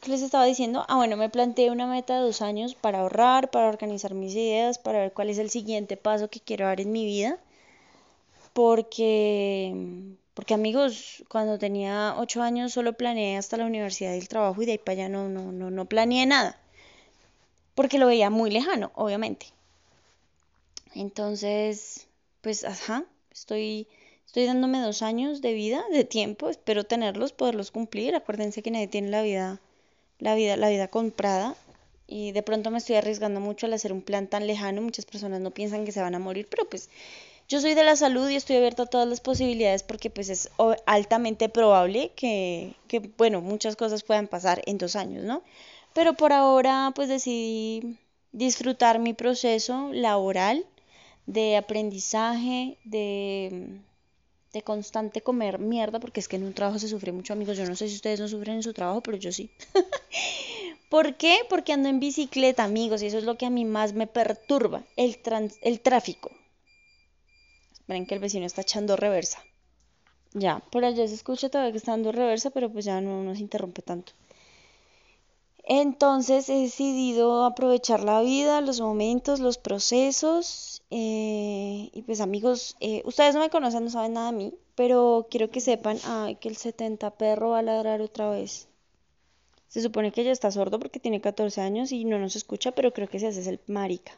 ¿Qué 0.00 0.10
les 0.10 0.22
estaba 0.22 0.44
diciendo? 0.44 0.84
Ah, 0.88 0.96
bueno, 0.96 1.16
me 1.16 1.28
planteé 1.28 1.70
una 1.72 1.86
meta 1.88 2.14
de 2.14 2.20
dos 2.26 2.42
años 2.42 2.76
para 2.76 3.00
ahorrar, 3.00 3.50
para 3.50 3.68
organizar 3.68 4.14
mis 4.14 4.34
ideas, 4.34 4.78
para 4.78 5.00
ver 5.00 5.12
cuál 5.12 5.30
es 5.30 5.38
el 5.38 5.50
siguiente 5.50 5.96
paso 5.96 6.30
que 6.30 6.38
quiero 6.40 6.66
dar 6.66 6.80
en 6.80 6.92
mi 6.92 7.04
vida. 7.04 7.38
Porque, 8.52 9.72
porque 10.34 10.54
amigos, 10.54 11.22
cuando 11.28 11.58
tenía 11.58 12.14
ocho 12.18 12.42
años 12.42 12.72
solo 12.72 12.94
planeé 12.94 13.36
hasta 13.36 13.56
la 13.56 13.66
universidad 13.66 14.14
y 14.14 14.18
el 14.18 14.28
trabajo 14.28 14.60
y 14.62 14.66
de 14.66 14.72
ahí 14.72 14.78
para 14.78 14.92
allá 14.94 15.08
no, 15.08 15.28
no, 15.28 15.52
no, 15.52 15.70
no 15.70 15.84
planeé 15.84 16.26
nada 16.26 16.58
porque 17.76 17.98
lo 17.98 18.08
veía 18.08 18.28
muy 18.28 18.50
lejano, 18.50 18.90
obviamente. 18.96 19.46
Entonces, 20.96 22.08
pues, 22.40 22.64
ajá, 22.64 23.04
estoy, 23.30 23.86
estoy 24.26 24.44
dándome 24.44 24.80
dos 24.80 25.02
años 25.02 25.40
de 25.40 25.54
vida, 25.54 25.84
de 25.90 26.04
tiempo, 26.04 26.50
espero 26.50 26.84
tenerlos, 26.84 27.32
poderlos 27.32 27.70
cumplir. 27.70 28.14
Acuérdense 28.14 28.62
que 28.62 28.70
nadie 28.70 28.88
tiene 28.88 29.08
la 29.08 29.22
vida, 29.22 29.60
la 30.18 30.34
vida, 30.34 30.56
la 30.56 30.68
vida 30.68 30.88
comprada. 30.88 31.54
Y 32.06 32.32
de 32.32 32.42
pronto 32.42 32.70
me 32.70 32.78
estoy 32.78 32.96
arriesgando 32.96 33.40
mucho 33.40 33.66
al 33.66 33.72
hacer 33.72 33.92
un 33.92 34.02
plan 34.02 34.28
tan 34.28 34.46
lejano. 34.46 34.82
Muchas 34.82 35.06
personas 35.06 35.40
no 35.40 35.50
piensan 35.50 35.84
que 35.84 35.92
se 35.92 36.02
van 36.02 36.14
a 36.14 36.18
morir, 36.18 36.46
pero 36.50 36.68
pues 36.68 36.88
yo 37.48 37.60
soy 37.60 37.74
de 37.74 37.84
la 37.84 37.96
salud 37.96 38.28
y 38.28 38.36
estoy 38.36 38.56
abierta 38.56 38.84
a 38.84 38.86
todas 38.86 39.08
las 39.08 39.20
posibilidades 39.20 39.82
porque 39.82 40.10
pues 40.10 40.28
es 40.28 40.50
altamente 40.84 41.48
probable 41.48 42.10
que, 42.16 42.74
que 42.88 42.98
bueno, 42.98 43.40
muchas 43.40 43.76
cosas 43.76 44.02
puedan 44.02 44.26
pasar 44.26 44.62
en 44.66 44.78
dos 44.78 44.96
años, 44.96 45.24
¿no? 45.24 45.42
Pero 45.94 46.14
por 46.14 46.32
ahora 46.32 46.92
pues 46.94 47.08
decidí 47.08 47.98
disfrutar 48.32 48.98
mi 48.98 49.14
proceso 49.14 49.90
laboral 49.92 50.66
de 51.26 51.56
aprendizaje, 51.56 52.78
de, 52.84 53.80
de 54.56 54.62
constante 54.62 55.20
comer 55.20 55.58
mierda, 55.58 56.00
porque 56.00 56.20
es 56.20 56.28
que 56.28 56.36
en 56.36 56.44
un 56.44 56.54
trabajo 56.54 56.78
se 56.78 56.88
sufre 56.88 57.12
mucho, 57.12 57.34
amigos. 57.34 57.58
Yo 57.58 57.66
no 57.66 57.76
sé 57.76 57.88
si 57.88 57.96
ustedes 57.96 58.20
no 58.20 58.26
sufren 58.26 58.56
en 58.56 58.62
su 58.62 58.72
trabajo, 58.72 59.02
pero 59.02 59.18
yo 59.18 59.30
sí. 59.30 59.50
¿Por 60.88 61.16
qué? 61.16 61.40
Porque 61.50 61.74
ando 61.74 61.90
en 61.90 62.00
bicicleta, 62.00 62.64
amigos, 62.64 63.02
y 63.02 63.06
eso 63.06 63.18
es 63.18 63.24
lo 63.24 63.36
que 63.36 63.44
a 63.44 63.50
mí 63.50 63.66
más 63.66 63.92
me 63.92 64.06
perturba, 64.06 64.82
el, 64.96 65.18
el 65.60 65.80
tráfico. 65.80 66.30
Esperen 67.72 68.06
que 68.06 68.14
el 68.14 68.20
vecino 68.20 68.46
está 68.46 68.62
echando 68.62 68.96
reversa. 68.96 69.44
Ya, 70.32 70.60
por 70.70 70.84
allá 70.84 71.06
se 71.06 71.14
escucha 71.14 71.50
todavía 71.50 71.72
que 71.72 71.78
está 71.78 71.92
dando 71.92 72.12
reversa, 72.12 72.48
pero 72.50 72.70
pues 72.72 72.84
ya 72.86 73.00
no 73.02 73.22
nos 73.24 73.38
interrumpe 73.38 73.82
tanto. 73.82 74.12
Entonces 75.66 76.48
he 76.48 76.54
decidido 76.60 77.44
aprovechar 77.44 78.02
la 78.02 78.22
vida, 78.22 78.60
los 78.62 78.80
momentos, 78.80 79.40
los 79.40 79.58
procesos. 79.58 80.82
Eh, 80.90 81.90
y 81.92 82.02
pues 82.06 82.20
amigos, 82.20 82.76
eh, 82.80 83.02
ustedes 83.04 83.34
no 83.34 83.40
me 83.40 83.50
conocen, 83.50 83.84
no 83.84 83.90
saben 83.90 84.14
nada 84.14 84.30
de 84.30 84.38
mí, 84.38 84.54
pero 84.76 85.26
quiero 85.30 85.50
que 85.50 85.60
sepan 85.60 85.98
ay, 86.04 86.36
que 86.36 86.48
el 86.48 86.56
70 86.56 87.10
perro 87.10 87.50
va 87.50 87.58
a 87.58 87.62
ladrar 87.62 88.00
otra 88.00 88.30
vez. 88.30 88.68
Se 89.68 89.80
supone 89.80 90.10
que 90.10 90.24
ya 90.24 90.32
está 90.32 90.50
sordo 90.50 90.80
porque 90.80 90.98
tiene 90.98 91.20
14 91.20 91.60
años 91.60 91.92
y 91.92 92.04
no 92.04 92.18
nos 92.18 92.34
escucha, 92.36 92.72
pero 92.72 92.92
creo 92.92 93.08
que 93.08 93.20
se 93.20 93.28
hace 93.28 93.48
el 93.48 93.60
marica. 93.68 94.12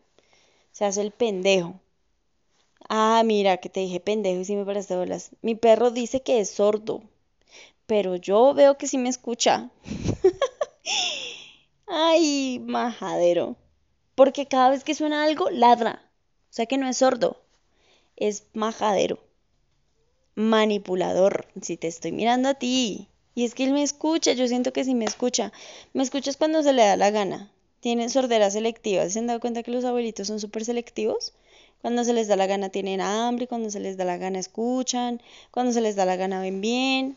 Se 0.73 0.85
hace 0.87 1.03
el 1.03 1.13
pendejo. 1.13 1.81
Ah, 2.89 3.23
mira, 3.25 3.59
que 3.59 3.69
te 3.69 3.81
dije 3.81 4.01
pendejo 4.01 4.41
y 4.41 4.45
sí 4.45 4.57
me 4.57 4.65
parece 4.65 4.97
bolas. 4.97 5.31
Mi 5.43 5.55
perro 5.55 5.91
dice 5.93 6.23
que 6.23 6.41
es 6.41 6.51
sordo, 6.51 7.03
pero 7.87 8.17
yo 8.17 8.55
veo 8.55 8.79
que 8.79 8.87
sí 8.89 8.99
me 8.99 9.09
escucha. 9.11 9.71
Ay, 11.91 12.61
majadero. 12.61 13.57
Porque 14.15 14.47
cada 14.47 14.71
vez 14.71 14.85
que 14.85 14.95
suena 14.95 15.25
algo, 15.25 15.51
ladra. 15.51 16.03
O 16.51 16.53
sea 16.53 16.67
que 16.67 16.79
no 16.79 16.89
es 16.89 16.99
sordo, 16.99 17.43
es 18.17 18.47
majadero. 18.55 19.19
Manipulador, 20.37 21.47
si 21.61 21.77
te 21.77 21.87
estoy 21.87 22.13
mirando 22.13 22.49
a 22.49 22.55
ti. 22.55 23.09
Y 23.35 23.45
es 23.45 23.55
que 23.55 23.65
él 23.65 23.73
me 23.73 23.83
escucha, 23.83 24.33
yo 24.33 24.49
siento 24.49 24.73
que 24.73 24.85
sí 24.85 24.95
me 24.95 25.05
escucha. 25.05 25.53
Me 25.93 26.03
escuchas 26.03 26.37
cuando 26.39 26.63
se 26.63 26.73
le 26.73 26.83
da 26.85 26.97
la 26.97 27.11
gana. 27.11 27.53
Tienen 27.81 28.09
sordera 28.11 28.51
selectiva. 28.51 29.09
¿Se 29.11 29.19
han 29.19 29.27
dado 29.27 29.41
cuenta 29.41 29.63
que 29.63 29.71
los 29.71 29.85
abuelitos 29.85 30.27
son 30.27 30.41
súper 30.41 30.65
selectivos? 30.65 31.35
Cuando 31.83 32.05
se 32.05 32.15
les 32.15 32.29
da 32.29 32.37
la 32.37 32.47
gana 32.47 32.71
tienen 32.71 33.01
hambre, 33.01 33.47
cuando 33.47 33.71
se 33.71 33.81
les 33.81 33.97
da 33.97 34.05
la 34.05 34.17
gana 34.17 34.39
escuchan, 34.39 35.21
cuando 35.51 35.73
se 35.73 35.81
les 35.81 35.95
da 35.97 36.05
la 36.07 36.17
gana 36.17 36.41
ven 36.41 36.61
bien 36.61 37.17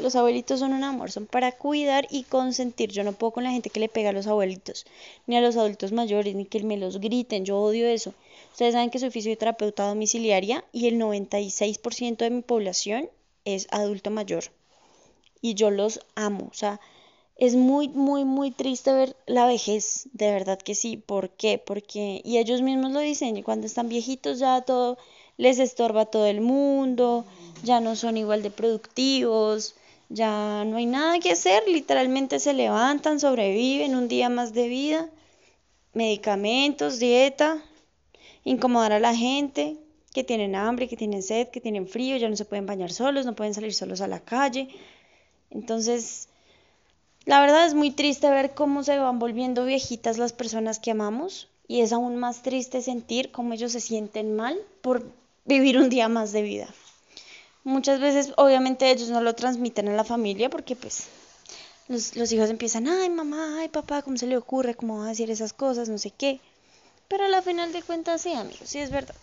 los 0.00 0.16
abuelitos 0.16 0.60
son 0.60 0.72
un 0.72 0.84
amor, 0.84 1.10
son 1.10 1.26
para 1.26 1.52
cuidar 1.52 2.06
y 2.10 2.24
consentir. 2.24 2.90
Yo 2.90 3.04
no 3.04 3.12
puedo 3.12 3.32
con 3.32 3.44
la 3.44 3.50
gente 3.50 3.70
que 3.70 3.80
le 3.80 3.88
pega 3.88 4.10
a 4.10 4.12
los 4.12 4.26
abuelitos, 4.26 4.86
ni 5.26 5.36
a 5.36 5.40
los 5.40 5.56
adultos 5.56 5.92
mayores, 5.92 6.34
ni 6.34 6.44
que 6.46 6.62
me 6.62 6.76
los 6.76 7.00
griten. 7.00 7.44
Yo 7.44 7.58
odio 7.60 7.86
eso. 7.86 8.14
Ustedes 8.52 8.72
saben 8.74 8.90
que 8.90 8.98
soy 8.98 9.10
fisioterapeuta 9.10 9.88
domiciliaria 9.88 10.64
y 10.72 10.88
el 10.88 10.98
96% 10.98 12.24
de 12.24 12.30
mi 12.30 12.42
población 12.42 13.08
es 13.44 13.68
adulto 13.70 14.10
mayor. 14.10 14.44
Y 15.40 15.54
yo 15.54 15.70
los 15.70 16.00
amo. 16.14 16.48
O 16.50 16.54
sea, 16.54 16.80
es 17.36 17.54
muy, 17.54 17.88
muy, 17.88 18.24
muy 18.24 18.50
triste 18.50 18.92
ver 18.92 19.16
la 19.26 19.46
vejez. 19.46 20.08
De 20.12 20.30
verdad 20.30 20.58
que 20.58 20.74
sí. 20.74 20.96
¿Por 20.96 21.30
qué? 21.30 21.58
Porque, 21.58 22.20
y 22.24 22.38
ellos 22.38 22.62
mismos 22.62 22.92
lo 22.92 23.00
dicen, 23.00 23.42
cuando 23.42 23.66
están 23.66 23.88
viejitos 23.88 24.38
ya 24.38 24.62
todo 24.62 24.98
les 25.38 25.58
estorba 25.58 26.06
todo 26.06 26.26
el 26.26 26.40
mundo, 26.40 27.24
ya 27.62 27.80
no 27.80 27.96
son 27.96 28.16
igual 28.16 28.42
de 28.42 28.50
productivos, 28.50 29.74
ya 30.08 30.64
no 30.64 30.76
hay 30.76 30.86
nada 30.86 31.18
que 31.18 31.32
hacer, 31.32 31.62
literalmente 31.66 32.38
se 32.38 32.52
levantan, 32.52 33.20
sobreviven 33.20 33.96
un 33.96 34.08
día 34.08 34.28
más 34.28 34.54
de 34.54 34.68
vida, 34.68 35.10
medicamentos, 35.92 36.98
dieta, 36.98 37.62
incomodar 38.44 38.92
a 38.92 39.00
la 39.00 39.14
gente, 39.14 39.76
que 40.16 40.24
tienen 40.24 40.54
hambre, 40.54 40.88
que 40.88 40.96
tienen 40.96 41.22
sed, 41.22 41.48
que 41.48 41.60
tienen 41.60 41.86
frío, 41.86 42.16
ya 42.16 42.30
no 42.30 42.36
se 42.36 42.46
pueden 42.46 42.64
bañar 42.64 42.90
solos, 42.90 43.26
no 43.26 43.34
pueden 43.34 43.52
salir 43.52 43.74
solos 43.74 44.00
a 44.00 44.06
la 44.06 44.20
calle. 44.20 44.68
Entonces, 45.50 46.30
la 47.26 47.40
verdad 47.40 47.66
es 47.66 47.74
muy 47.74 47.90
triste 47.90 48.30
ver 48.30 48.54
cómo 48.54 48.82
se 48.82 48.98
van 48.98 49.18
volviendo 49.18 49.66
viejitas 49.66 50.16
las 50.16 50.32
personas 50.32 50.78
que 50.78 50.92
amamos 50.92 51.48
y 51.68 51.80
es 51.80 51.92
aún 51.92 52.16
más 52.16 52.42
triste 52.42 52.80
sentir 52.80 53.30
cómo 53.30 53.52
ellos 53.52 53.72
se 53.72 53.80
sienten 53.80 54.34
mal 54.34 54.56
por 54.80 55.04
vivir 55.46 55.78
un 55.78 55.88
día 55.88 56.08
más 56.08 56.32
de 56.32 56.42
vida. 56.42 56.68
Muchas 57.64 57.98
veces, 58.00 58.32
obviamente, 58.36 58.90
ellos 58.90 59.08
no 59.08 59.20
lo 59.20 59.34
transmiten 59.34 59.88
a 59.88 59.94
la 59.94 60.04
familia 60.04 60.50
porque, 60.50 60.76
pues, 60.76 61.08
los, 61.88 62.32
hijos 62.32 62.50
empiezan, 62.50 62.88
ay, 62.88 63.10
mamá, 63.10 63.60
ay, 63.60 63.68
papá, 63.68 64.02
¿cómo 64.02 64.16
se 64.16 64.26
le 64.26 64.36
ocurre? 64.36 64.74
¿Cómo 64.74 64.98
va 64.98 65.06
a 65.06 65.08
decir 65.08 65.30
esas 65.30 65.52
cosas? 65.52 65.88
No 65.88 65.98
sé 65.98 66.10
qué. 66.10 66.40
Pero 67.08 67.24
a 67.24 67.28
la 67.28 67.42
final 67.42 67.72
de 67.72 67.82
cuentas, 67.82 68.22
sí, 68.22 68.32
amigos, 68.32 68.68
sí 68.68 68.78
es 68.78 68.90
verdad. 68.90 69.14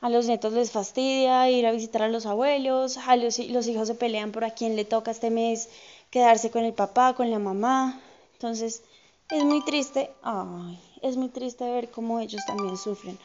A 0.00 0.10
los 0.10 0.26
nietos 0.26 0.52
les 0.52 0.70
fastidia 0.70 1.50
ir 1.50 1.66
a 1.66 1.72
visitar 1.72 2.02
a 2.02 2.08
los 2.08 2.26
abuelos, 2.26 2.98
a 2.98 3.16
los, 3.16 3.38
los 3.38 3.66
hijos 3.66 3.88
se 3.88 3.94
pelean 3.94 4.32
por 4.32 4.44
a 4.44 4.50
quién 4.50 4.76
le 4.76 4.84
toca 4.84 5.10
este 5.10 5.30
mes 5.30 5.70
quedarse 6.10 6.50
con 6.50 6.64
el 6.64 6.74
papá, 6.74 7.14
con 7.14 7.30
la 7.30 7.38
mamá. 7.38 8.00
Entonces, 8.34 8.82
es 9.30 9.42
muy 9.42 9.64
triste, 9.64 10.10
ay, 10.22 10.78
es 11.00 11.16
muy 11.16 11.30
triste 11.30 11.64
ver 11.64 11.90
cómo 11.90 12.20
ellos 12.20 12.42
también 12.46 12.76
sufren. 12.76 13.18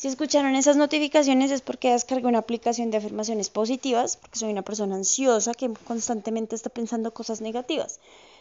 Si 0.00 0.08
escucharon 0.08 0.56
esas 0.56 0.78
notificaciones 0.78 1.50
es 1.50 1.60
porque 1.60 1.92
descargué 1.92 2.26
una 2.26 2.38
aplicación 2.38 2.90
de 2.90 2.96
afirmaciones 2.96 3.50
positivas, 3.50 4.16
porque 4.16 4.38
soy 4.38 4.50
una 4.50 4.62
persona 4.62 4.94
ansiosa 4.94 5.52
que 5.52 5.68
constantemente 5.86 6.56
está 6.56 6.70
pensando 6.70 7.12
cosas 7.12 7.42
negativas. 7.42 8.00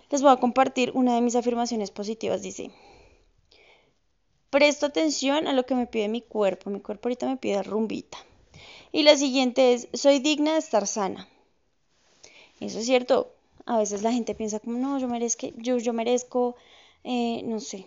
Les 0.10 0.22
voy 0.22 0.32
a 0.32 0.38
compartir 0.38 0.94
una 0.96 1.16
de 1.16 1.20
mis 1.20 1.36
afirmaciones 1.36 1.92
positivas. 1.92 2.42
Dice, 2.44 2.72
presto 4.50 4.86
atención 4.86 5.48
a 5.48 5.52
lo 5.52 5.66
que 5.66 5.76
me 5.76 5.86
pide 5.86 6.08
mi 6.08 6.22
cuerpo. 6.22 6.70
Mi 6.70 6.80
cuerpo 6.80 7.10
ahorita 7.10 7.28
me 7.28 7.36
pide 7.36 7.62
rumbita. 7.62 8.18
Y 8.94 9.04
la 9.04 9.18
siguiente 9.18 9.74
es, 9.74 9.90
soy 9.94 10.20
digna 10.20 10.54
de 10.54 10.60
estar 10.60 10.88
sana. 10.88 11.28
Eso 12.62 12.80
es 12.80 12.86
cierto. 12.86 13.34
A 13.66 13.80
veces 13.80 14.02
la 14.02 14.14
gente 14.14 14.34
piensa 14.34 14.62
como, 14.62 14.78
no, 14.78 14.98
yo 14.98 15.10
merezco, 15.10 15.48
yo, 15.58 15.92
merezco, 15.92 16.56
eh, 17.04 17.42
no 17.44 17.60
sé, 17.60 17.86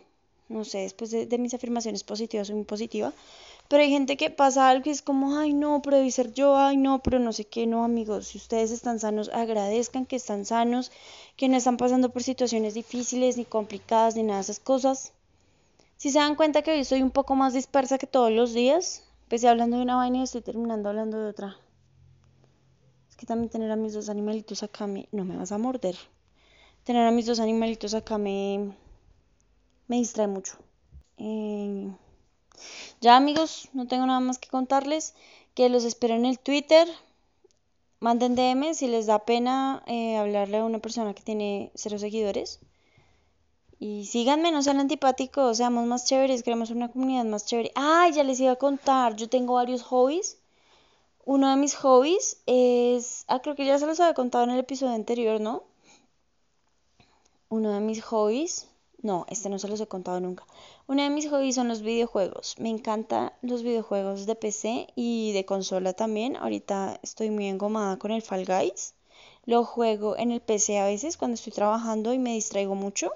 no 0.50 0.62
sé, 0.66 0.80
después 0.80 1.10
de, 1.10 1.24
de, 1.24 1.38
mis 1.38 1.54
afirmaciones 1.54 2.04
positivas 2.04 2.48
soy 2.48 2.56
muy 2.56 2.66
positiva. 2.66 3.14
Pero 3.72 3.84
hay 3.84 3.88
gente 3.88 4.18
que 4.18 4.28
pasa 4.28 4.68
algo 4.68 4.82
y 4.84 4.90
es 4.90 5.00
como, 5.00 5.38
ay, 5.38 5.54
no, 5.54 5.80
pero 5.80 5.96
debe 5.96 6.10
ser 6.10 6.34
yo, 6.34 6.58
ay, 6.58 6.76
no, 6.76 7.02
pero 7.02 7.18
no 7.18 7.32
sé 7.32 7.46
qué, 7.46 7.66
no, 7.66 7.84
amigos. 7.84 8.26
Si 8.26 8.36
ustedes 8.36 8.70
están 8.70 8.98
sanos, 8.98 9.30
agradezcan 9.32 10.04
que 10.04 10.16
están 10.16 10.44
sanos, 10.44 10.92
que 11.38 11.48
no 11.48 11.56
están 11.56 11.78
pasando 11.78 12.10
por 12.10 12.22
situaciones 12.22 12.74
difíciles, 12.74 13.38
ni 13.38 13.46
complicadas, 13.46 14.14
ni 14.14 14.24
nada 14.24 14.40
de 14.40 14.42
esas 14.42 14.60
cosas. 14.60 15.14
Si 15.96 16.10
se 16.10 16.18
dan 16.18 16.34
cuenta 16.34 16.60
que 16.60 16.72
hoy 16.72 16.84
soy 16.84 17.00
un 17.00 17.10
poco 17.10 17.34
más 17.34 17.54
dispersa 17.54 17.96
que 17.96 18.06
todos 18.06 18.30
los 18.30 18.52
días, 18.52 19.08
empecé 19.22 19.48
hablando 19.48 19.78
de 19.78 19.84
una 19.84 19.96
vaina 19.96 20.18
y 20.18 20.24
estoy 20.24 20.42
terminando 20.42 20.90
hablando 20.90 21.18
de 21.18 21.30
otra. 21.30 21.56
Es 23.08 23.16
que 23.16 23.24
también 23.24 23.48
tener 23.48 23.70
a 23.70 23.76
mis 23.76 23.94
dos 23.94 24.10
animalitos 24.10 24.62
acá 24.62 24.86
me... 24.86 25.08
No 25.12 25.24
me 25.24 25.38
vas 25.38 25.50
a 25.50 25.56
morder. 25.56 25.96
Tener 26.84 27.06
a 27.06 27.10
mis 27.10 27.24
dos 27.24 27.40
animalitos 27.40 27.94
acá 27.94 28.18
me... 28.18 28.74
Me 29.88 29.96
distrae 29.96 30.26
mucho. 30.26 30.58
Eh... 31.16 31.90
Ya 33.00 33.16
amigos, 33.16 33.68
no 33.72 33.86
tengo 33.86 34.06
nada 34.06 34.20
más 34.20 34.38
que 34.38 34.48
contarles. 34.48 35.14
Que 35.54 35.68
los 35.68 35.84
espero 35.84 36.14
en 36.14 36.24
el 36.24 36.38
Twitter. 36.38 36.88
Manden 38.00 38.34
DM 38.34 38.74
si 38.74 38.88
les 38.88 39.06
da 39.06 39.18
pena 39.20 39.82
eh, 39.86 40.16
hablarle 40.16 40.58
a 40.58 40.64
una 40.64 40.78
persona 40.80 41.14
que 41.14 41.22
tiene 41.22 41.70
cero 41.74 41.98
seguidores. 41.98 42.60
Y 43.78 44.06
síganme, 44.06 44.52
no 44.52 44.62
sean 44.62 44.78
antipáticos, 44.78 45.56
seamos 45.56 45.86
más 45.86 46.04
chéveres, 46.06 46.44
creemos 46.44 46.70
una 46.70 46.90
comunidad 46.92 47.24
más 47.24 47.46
chévere. 47.46 47.72
Ah, 47.74 48.08
ya 48.14 48.22
les 48.22 48.38
iba 48.38 48.52
a 48.52 48.56
contar, 48.56 49.16
yo 49.16 49.28
tengo 49.28 49.54
varios 49.54 49.82
hobbies. 49.82 50.38
Uno 51.24 51.50
de 51.50 51.56
mis 51.56 51.74
hobbies 51.74 52.40
es, 52.46 53.24
ah, 53.28 53.40
creo 53.40 53.56
que 53.56 53.66
ya 53.66 53.78
se 53.78 53.86
los 53.86 53.98
había 54.00 54.14
contado 54.14 54.44
en 54.44 54.50
el 54.50 54.60
episodio 54.60 54.94
anterior, 54.94 55.40
¿no? 55.40 55.64
Uno 57.48 57.72
de 57.72 57.80
mis 57.80 58.02
hobbies, 58.02 58.68
no, 59.02 59.26
este 59.28 59.48
no 59.48 59.58
se 59.58 59.68
los 59.68 59.80
he 59.80 59.86
contado 59.86 60.20
nunca. 60.20 60.44
Uno 60.86 61.02
de 61.02 61.10
mis 61.10 61.28
hobbies 61.28 61.56
son 61.56 61.68
los 61.68 61.82
videojuegos. 61.82 62.56
Me 62.58 62.70
encantan 62.70 63.32
los 63.42 63.62
videojuegos 63.62 64.26
de 64.26 64.34
PC 64.34 64.88
y 64.94 65.32
de 65.32 65.44
consola 65.44 65.92
también. 65.92 66.36
Ahorita 66.36 66.98
estoy 67.02 67.30
muy 67.30 67.46
engomada 67.46 67.98
con 67.98 68.10
el 68.10 68.22
Fall 68.22 68.46
Guys. 68.46 68.94
Lo 69.44 69.64
juego 69.64 70.16
en 70.16 70.30
el 70.30 70.40
PC 70.40 70.78
a 70.78 70.86
veces 70.86 71.16
cuando 71.16 71.34
estoy 71.34 71.52
trabajando 71.52 72.14
y 72.14 72.18
me 72.18 72.34
distraigo 72.34 72.74
mucho 72.74 73.12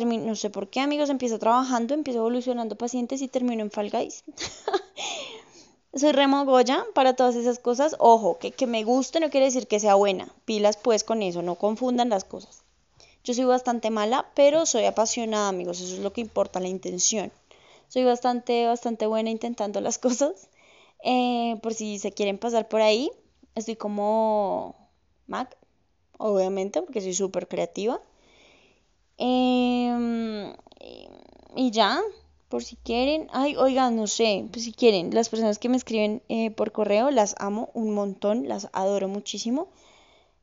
no 0.00 0.34
sé 0.34 0.50
por 0.50 0.68
qué, 0.68 0.80
amigos, 0.80 1.08
empiezo 1.08 1.38
trabajando, 1.38 1.94
empiezo 1.94 2.18
evolucionando 2.18 2.76
pacientes 2.76 3.22
y 3.22 3.28
termino 3.28 3.62
en 3.62 3.70
Fall 3.70 3.90
Guys. 3.90 4.24
Soy 5.94 6.10
remogoya 6.10 6.84
para 6.94 7.14
todas 7.14 7.36
esas 7.36 7.60
cosas. 7.60 7.94
Ojo, 8.00 8.38
que, 8.38 8.50
que 8.50 8.66
me 8.66 8.82
guste 8.82 9.20
no 9.20 9.30
quiere 9.30 9.46
decir 9.46 9.68
que 9.68 9.78
sea 9.78 9.94
buena. 9.94 10.28
Pilas 10.44 10.76
pues 10.76 11.04
con 11.04 11.22
eso, 11.22 11.42
no 11.42 11.54
confundan 11.54 12.08
las 12.08 12.24
cosas. 12.24 12.63
Yo 13.24 13.32
soy 13.34 13.44
bastante 13.44 13.90
mala, 13.90 14.30
pero 14.34 14.66
soy 14.66 14.84
apasionada, 14.84 15.48
amigos. 15.48 15.80
Eso 15.80 15.94
es 15.94 16.00
lo 16.00 16.12
que 16.12 16.20
importa, 16.20 16.60
la 16.60 16.68
intención. 16.68 17.32
Soy 17.88 18.04
bastante, 18.04 18.66
bastante 18.66 19.06
buena 19.06 19.30
intentando 19.30 19.80
las 19.80 19.98
cosas. 20.06 20.48
Eh, 21.02 21.58
por 21.62 21.74
si 21.74 21.98
se 21.98 22.12
quieren 22.12 22.38
pasar 22.38 22.68
por 22.68 22.80
ahí, 22.82 23.10
estoy 23.54 23.76
como 23.76 24.74
Mac, 25.26 25.56
obviamente, 26.18 26.82
porque 26.82 27.00
soy 27.00 27.14
súper 27.14 27.48
creativa. 27.48 28.00
Em, 29.16 30.54
y 31.56 31.70
ya, 31.70 32.00
por 32.48 32.62
si 32.64 32.76
quieren. 32.76 33.28
Ay, 33.32 33.56
oigan, 33.56 33.96
no 33.96 34.06
sé, 34.06 34.46
pues 34.50 34.64
si 34.64 34.72
quieren, 34.72 35.14
las 35.14 35.28
personas 35.28 35.58
que 35.58 35.68
me 35.68 35.76
escriben 35.76 36.22
eh, 36.28 36.50
por 36.50 36.72
correo, 36.72 37.10
las 37.10 37.34
amo 37.38 37.70
un 37.74 37.94
montón, 37.94 38.48
las 38.48 38.68
adoro 38.72 39.08
muchísimo. 39.08 39.68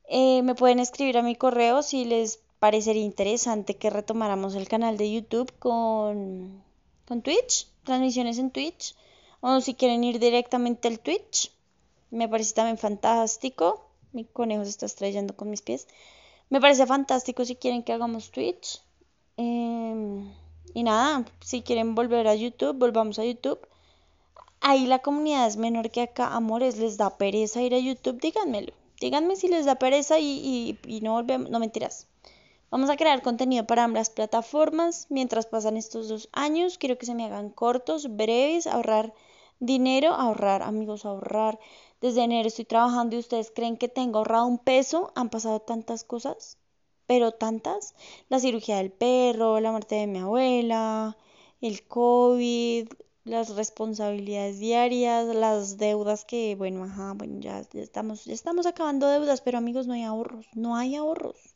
Eh, 0.09 0.41
me 0.43 0.55
pueden 0.55 0.79
escribir 0.79 1.17
a 1.17 1.23
mi 1.23 1.35
correo 1.35 1.83
si 1.83 2.05
les 2.05 2.39
parecería 2.61 3.01
interesante 3.01 3.75
que 3.75 3.89
retomáramos 3.89 4.53
el 4.53 4.67
canal 4.67 4.95
de 4.95 5.11
YouTube 5.11 5.51
con, 5.57 6.63
con 7.07 7.23
Twitch, 7.23 7.67
transmisiones 7.83 8.37
en 8.37 8.51
Twitch, 8.51 8.95
o 9.39 9.61
si 9.61 9.73
quieren 9.73 10.03
ir 10.03 10.19
directamente 10.19 10.87
al 10.87 10.99
Twitch. 10.99 11.51
Me 12.11 12.29
parece 12.29 12.53
también 12.53 12.77
fantástico. 12.77 13.83
Mi 14.13 14.25
conejo 14.25 14.63
se 14.63 14.69
está 14.69 14.85
estrellando 14.85 15.35
con 15.35 15.49
mis 15.49 15.63
pies. 15.63 15.87
Me 16.51 16.61
parece 16.61 16.85
fantástico 16.85 17.43
si 17.45 17.55
quieren 17.55 17.81
que 17.81 17.93
hagamos 17.93 18.29
Twitch. 18.29 18.79
Em, 19.37 20.31
y 20.75 20.83
nada, 20.83 21.25
si 21.39 21.63
quieren 21.63 21.95
volver 21.95 22.27
a 22.27 22.35
YouTube, 22.35 22.77
volvamos 22.77 23.17
a 23.17 23.25
YouTube. 23.25 23.67
Ahí 24.59 24.85
la 24.85 24.99
comunidad 24.99 25.47
es 25.47 25.57
menor 25.57 25.89
que 25.89 26.01
acá. 26.01 26.35
Amores, 26.35 26.77
les 26.77 26.97
da 26.97 27.17
pereza 27.17 27.63
ir 27.63 27.73
a 27.73 27.79
YouTube, 27.79 28.21
díganmelo. 28.21 28.71
Díganme 28.99 29.35
si 29.35 29.47
les 29.47 29.65
da 29.65 29.79
pereza 29.79 30.19
y, 30.19 30.77
y, 30.85 31.01
no 31.01 31.13
volvemos, 31.13 31.49
no 31.49 31.57
mentiras. 31.57 32.10
Vamos 32.71 32.89
a 32.89 32.95
crear 32.95 33.21
contenido 33.21 33.67
para 33.67 33.83
ambas 33.83 34.09
plataformas. 34.09 35.05
Mientras 35.09 35.45
pasan 35.45 35.75
estos 35.75 36.07
dos 36.07 36.29
años, 36.31 36.77
quiero 36.77 36.97
que 36.97 37.05
se 37.05 37.15
me 37.15 37.25
hagan 37.25 37.49
cortos, 37.49 38.15
breves, 38.15 38.65
ahorrar 38.65 39.13
dinero, 39.59 40.13
ahorrar, 40.13 40.63
amigos, 40.63 41.05
ahorrar. 41.05 41.59
Desde 41.99 42.23
enero 42.23 42.47
estoy 42.47 42.63
trabajando 42.63 43.17
y 43.17 43.19
ustedes 43.19 43.51
creen 43.53 43.75
que 43.75 43.89
tengo 43.89 44.19
ahorrado 44.19 44.45
un 44.47 44.57
peso. 44.57 45.11
Han 45.15 45.29
pasado 45.29 45.59
tantas 45.59 46.05
cosas, 46.05 46.57
pero 47.07 47.33
tantas. 47.33 47.93
La 48.29 48.39
cirugía 48.39 48.77
del 48.77 48.91
perro, 48.93 49.59
la 49.59 49.71
muerte 49.71 49.95
de 49.95 50.07
mi 50.07 50.19
abuela, 50.19 51.17
el 51.59 51.85
COVID, 51.85 52.87
las 53.25 53.53
responsabilidades 53.55 54.59
diarias, 54.59 55.27
las 55.27 55.77
deudas 55.77 56.23
que, 56.23 56.55
bueno, 56.55 56.85
ajá, 56.85 57.15
bueno, 57.15 57.41
ya, 57.41 57.59
estamos, 57.73 58.23
ya 58.23 58.33
estamos 58.33 58.65
acabando 58.65 59.07
deudas, 59.09 59.41
pero 59.41 59.57
amigos, 59.57 59.87
no 59.87 59.93
hay 59.93 60.03
ahorros, 60.03 60.47
no 60.55 60.77
hay 60.77 60.95
ahorros. 60.95 61.50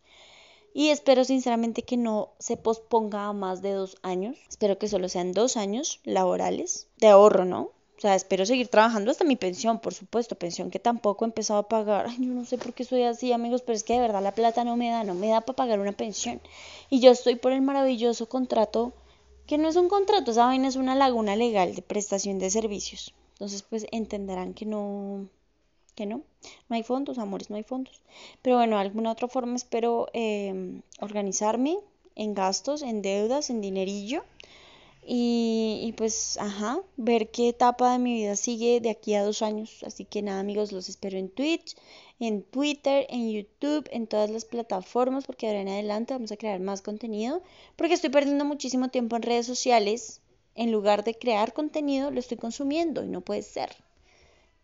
Y 0.78 0.90
espero 0.90 1.24
sinceramente 1.24 1.84
que 1.84 1.96
no 1.96 2.34
se 2.38 2.58
posponga 2.58 3.28
a 3.28 3.32
más 3.32 3.62
de 3.62 3.72
dos 3.72 3.96
años. 4.02 4.36
Espero 4.50 4.78
que 4.78 4.90
solo 4.90 5.08
sean 5.08 5.32
dos 5.32 5.56
años 5.56 6.02
laborales 6.04 6.90
de 6.98 7.08
ahorro, 7.08 7.46
¿no? 7.46 7.72
O 7.98 8.02
sea, 8.02 8.14
espero 8.14 8.46
seguir 8.46 8.68
trabajando 8.68 9.10
hasta 9.10 9.24
mi 9.24 9.38
pensión, 9.38 9.80
por 9.80 9.94
supuesto, 9.94 10.36
pensión 10.36 10.72
que 10.72 10.80
tampoco 10.80 11.24
he 11.24 11.30
empezado 11.30 11.62
a 11.62 11.70
pagar. 11.70 12.08
Ay, 12.10 12.18
yo 12.20 12.34
no 12.34 12.44
sé 12.44 12.58
por 12.58 12.74
qué 12.74 12.84
soy 12.84 13.04
así, 13.04 13.32
amigos, 13.32 13.62
pero 13.62 13.78
es 13.78 13.86
que 13.86 13.94
de 13.94 14.02
verdad 14.02 14.22
la 14.22 14.34
plata 14.34 14.66
no 14.66 14.76
me 14.76 14.90
da, 14.90 15.06
no 15.06 15.14
me 15.14 15.30
da 15.30 15.40
para 15.40 15.56
pagar 15.56 15.80
una 15.80 15.94
pensión. 15.94 16.42
Y 16.90 17.00
yo 17.00 17.10
estoy 17.10 17.36
por 17.36 17.54
el 17.54 17.62
maravilloso 17.62 18.28
contrato, 18.28 18.92
que 19.48 19.58
no 19.58 19.70
es 19.70 19.78
un 19.78 19.88
contrato, 19.88 20.32
esa 20.32 20.44
vaina 20.44 20.68
es 20.68 20.76
una 20.76 20.94
laguna 20.94 21.38
legal 21.38 21.74
de 21.74 21.84
prestación 21.84 22.38
de 22.38 22.50
servicios. 22.50 23.14
Entonces, 23.36 23.62
pues 23.64 23.88
entenderán 23.94 24.54
que 24.54 24.66
no, 24.66 25.30
que 25.96 26.06
no, 26.06 26.22
no 26.70 26.76
hay 26.76 26.84
fondos, 26.84 27.18
amores, 27.18 27.50
no 27.50 27.56
hay 27.56 27.64
fondos. 27.64 28.02
Pero 28.42 28.58
bueno, 28.58 28.76
de 28.76 28.84
alguna 28.84 29.12
otra 29.12 29.28
forma 29.28 29.56
espero 29.56 30.08
eh, 30.14 30.82
organizarme 31.00 31.78
en 32.16 32.34
gastos, 32.34 32.82
en 32.82 33.02
deudas, 33.02 33.50
en 33.50 33.62
dinerillo 33.62 34.24
y, 35.08 35.94
pues, 35.98 36.38
ajá, 36.40 36.82
ver 36.98 37.30
qué 37.30 37.50
etapa 37.50 37.92
de 37.92 38.00
mi 38.00 38.14
vida 38.14 38.36
sigue 38.36 38.82
de 38.82 38.90
aquí 38.90 39.14
a 39.14 39.24
dos 39.24 39.44
años. 39.44 39.84
Así 39.84 40.04
que 40.04 40.24
nada, 40.24 40.40
amigos, 40.40 40.72
los 40.72 40.90
espero 40.90 41.18
en 41.20 41.30
Twitch, 41.30 41.76
en 42.20 42.42
Twitter, 42.42 43.06
en 43.10 43.32
YouTube, 43.32 43.88
en 43.92 44.08
todas 44.08 44.32
las 44.32 44.46
plataformas, 44.46 45.26
porque 45.26 45.46
ahora 45.48 45.62
en 45.62 45.70
adelante 45.70 46.14
vamos 46.16 46.32
a 46.32 46.38
crear 46.38 46.60
más 46.60 46.82
contenido. 46.82 47.44
Porque 47.76 47.94
estoy 47.94 48.10
perdiendo 48.10 48.46
muchísimo 48.46 48.90
tiempo 48.90 49.16
en 49.16 49.22
redes 49.22 49.46
sociales. 49.46 50.22
En 50.56 50.72
lugar 50.72 51.04
de 51.04 51.14
crear 51.14 51.54
contenido, 51.54 52.10
lo 52.10 52.20
estoy 52.20 52.38
consumiendo 52.38 53.04
y 53.04 53.08
no 53.08 53.22
puede 53.22 53.44
ser. 53.44 53.85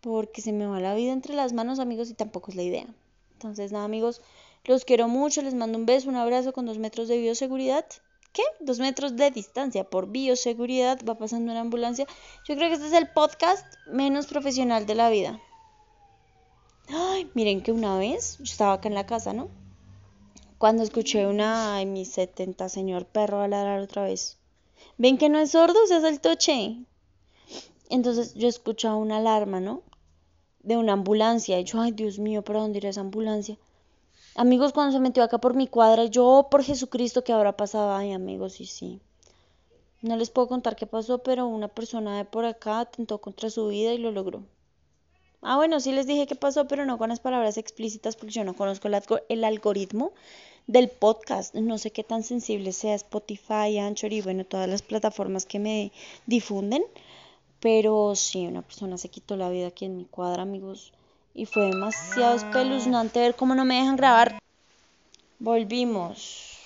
Porque 0.02 0.42
se 0.42 0.52
me 0.52 0.66
va 0.66 0.80
la 0.80 0.94
vida 0.94 1.12
entre 1.12 1.34
las 1.34 1.54
manos, 1.54 1.78
amigos, 1.78 2.10
y 2.10 2.14
tampoco 2.14 2.50
es 2.50 2.56
la 2.56 2.62
idea. 2.62 2.86
Entonces, 3.32 3.72
nada, 3.72 3.86
amigos, 3.86 4.20
los 4.64 4.84
quiero 4.84 5.08
mucho, 5.08 5.40
les 5.42 5.54
mando 5.54 5.78
un 5.78 5.86
beso, 5.86 6.10
un 6.10 6.16
abrazo 6.16 6.52
con 6.52 6.66
dos 6.66 6.78
metros 6.78 7.08
de 7.08 7.18
bioseguridad. 7.18 7.86
¿qué? 8.32 8.42
Dos 8.60 8.78
metros 8.78 9.16
de 9.16 9.30
distancia 9.30 9.84
por 9.84 10.08
bioseguridad, 10.08 11.00
va 11.08 11.16
pasando 11.16 11.52
una 11.52 11.60
ambulancia. 11.60 12.06
Yo 12.48 12.56
creo 12.56 12.68
que 12.68 12.74
este 12.74 12.86
es 12.86 12.92
el 12.92 13.08
podcast 13.10 13.66
menos 13.86 14.26
profesional 14.26 14.86
de 14.86 14.94
la 14.94 15.10
vida. 15.10 15.40
Ay, 16.88 17.30
miren 17.34 17.62
que 17.62 17.72
una 17.72 17.96
vez, 17.98 18.38
yo 18.38 18.44
estaba 18.44 18.74
acá 18.74 18.88
en 18.88 18.94
la 18.94 19.06
casa, 19.06 19.32
¿no? 19.32 19.48
Cuando 20.58 20.82
escuché 20.82 21.26
una, 21.26 21.76
ay, 21.76 21.86
mi 21.86 22.04
70 22.04 22.68
señor 22.68 23.06
perro 23.06 23.40
a 23.40 23.48
ladrar 23.48 23.80
otra 23.80 24.04
vez. 24.04 24.38
¿Ven 24.98 25.18
que 25.18 25.28
no 25.28 25.38
es 25.38 25.52
sordo? 25.52 25.86
Se 25.86 25.94
hace 25.94 26.08
el 26.08 26.20
toche. 26.20 26.76
Entonces 27.90 28.34
yo 28.34 28.48
escuchaba 28.48 28.96
una 28.96 29.18
alarma, 29.18 29.60
¿no? 29.60 29.82
De 30.62 30.76
una 30.76 30.92
ambulancia. 30.92 31.58
Y 31.58 31.64
yo, 31.64 31.80
ay 31.80 31.92
Dios 31.92 32.18
mío, 32.18 32.42
¿para 32.42 32.60
dónde 32.60 32.78
irá 32.78 32.90
esa 32.90 33.00
ambulancia? 33.00 33.56
Amigos, 34.34 34.72
cuando 34.72 34.92
se 34.92 35.00
metió 35.00 35.22
acá 35.22 35.38
por 35.38 35.54
mi 35.54 35.66
cuadra, 35.66 36.06
yo, 36.06 36.26
oh, 36.26 36.48
por 36.48 36.64
Jesucristo, 36.64 37.22
¿qué 37.22 37.32
habrá 37.32 37.56
pasado? 37.56 37.94
Ay, 37.94 38.12
amigos, 38.12 38.54
sí, 38.54 38.64
sí. 38.66 39.00
No 40.00 40.16
les 40.16 40.30
puedo 40.30 40.48
contar 40.48 40.74
qué 40.74 40.86
pasó, 40.86 41.18
pero 41.18 41.46
una 41.46 41.68
persona 41.68 42.16
de 42.16 42.24
por 42.24 42.44
acá 42.44 42.80
atentó 42.80 43.18
contra 43.18 43.50
su 43.50 43.68
vida 43.68 43.92
y 43.92 43.98
lo 43.98 44.10
logró. 44.10 44.42
Ah, 45.42 45.56
bueno, 45.56 45.80
sí 45.80 45.92
les 45.92 46.06
dije 46.06 46.26
qué 46.26 46.34
pasó, 46.34 46.66
pero 46.66 46.86
no 46.86 46.98
con 46.98 47.08
las 47.08 47.20
palabras 47.20 47.58
explícitas 47.58 48.16
porque 48.16 48.32
yo 48.32 48.44
no 48.44 48.54
conozco 48.54 48.88
el, 49.28 49.44
algoritmo 49.44 50.12
del 50.66 50.88
podcast. 50.88 51.54
No 51.54 51.78
sé 51.78 51.90
qué 51.90 52.04
tan 52.04 52.22
sensible 52.22 52.72
sea 52.72 52.94
Spotify, 52.94 53.78
Anchor 53.78 54.12
y 54.12 54.22
bueno, 54.22 54.44
todas 54.44 54.68
las 54.68 54.82
plataformas 54.82 55.44
que 55.44 55.58
me 55.58 55.92
difunden. 56.26 56.84
Pero 57.62 58.16
sí, 58.16 58.44
una 58.44 58.62
persona 58.62 58.98
se 58.98 59.08
quitó 59.08 59.36
la 59.36 59.48
vida 59.48 59.68
aquí 59.68 59.84
en 59.84 59.96
mi 59.96 60.04
cuadra, 60.04 60.42
amigos. 60.42 60.92
Y 61.32 61.46
fue 61.46 61.66
demasiado 61.66 62.34
espeluznante 62.34 63.20
ver 63.20 63.36
cómo 63.36 63.54
no 63.54 63.64
me 63.64 63.76
dejan 63.76 63.94
grabar. 63.94 64.40
Volvimos. 65.38 66.58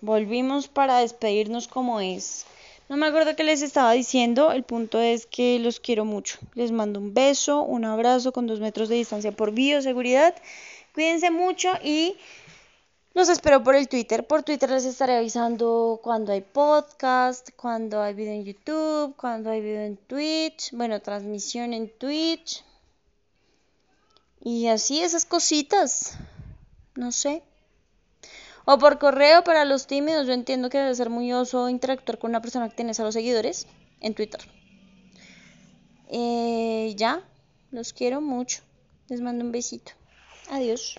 Volvimos 0.00 0.68
para 0.68 1.00
despedirnos 1.00 1.66
como 1.66 2.00
es. 2.00 2.46
No 2.88 2.96
me 2.96 3.06
acuerdo 3.06 3.34
qué 3.34 3.42
les 3.42 3.62
estaba 3.62 3.90
diciendo, 3.92 4.52
el 4.52 4.62
punto 4.62 5.00
es 5.00 5.26
que 5.26 5.58
los 5.58 5.80
quiero 5.80 6.04
mucho. 6.04 6.38
Les 6.54 6.70
mando 6.70 7.00
un 7.00 7.14
beso, 7.14 7.62
un 7.62 7.84
abrazo 7.84 8.30
con 8.30 8.46
dos 8.46 8.60
metros 8.60 8.88
de 8.88 8.94
distancia 8.94 9.32
por 9.32 9.50
bioseguridad. 9.50 10.36
Cuídense 10.94 11.32
mucho 11.32 11.72
y 11.82 12.14
los 13.14 13.28
espero 13.28 13.62
por 13.62 13.76
el 13.76 13.88
Twitter. 13.88 14.26
Por 14.26 14.42
Twitter 14.42 14.68
les 14.70 14.84
estaré 14.84 15.16
avisando 15.16 16.00
cuando 16.02 16.32
hay 16.32 16.40
podcast, 16.40 17.50
cuando 17.56 18.02
hay 18.02 18.12
video 18.12 18.34
en 18.34 18.44
YouTube, 18.44 19.16
cuando 19.16 19.50
hay 19.50 19.60
video 19.60 19.82
en 19.82 19.96
Twitch, 19.96 20.72
bueno, 20.72 21.00
transmisión 21.00 21.72
en 21.72 21.88
Twitch. 21.96 22.64
Y 24.40 24.66
así 24.66 25.00
esas 25.00 25.24
cositas. 25.24 26.18
No 26.96 27.12
sé. 27.12 27.42
O 28.66 28.78
por 28.78 28.98
correo 28.98 29.44
para 29.44 29.64
los 29.64 29.86
tímidos. 29.86 30.26
Yo 30.26 30.32
entiendo 30.32 30.68
que 30.68 30.78
debe 30.78 30.94
ser 30.94 31.08
muy 31.08 31.32
oso 31.32 31.68
interactuar 31.68 32.18
con 32.18 32.30
una 32.30 32.42
persona 32.42 32.68
que 32.68 32.76
tienes 32.76 32.98
a 33.00 33.04
los 33.04 33.14
seguidores 33.14 33.66
en 34.00 34.14
Twitter. 34.14 34.40
Eh, 36.08 36.94
ya, 36.96 37.22
los 37.70 37.92
quiero 37.92 38.20
mucho. 38.20 38.62
Les 39.08 39.20
mando 39.20 39.44
un 39.44 39.52
besito. 39.52 39.92
Adiós. 40.50 40.98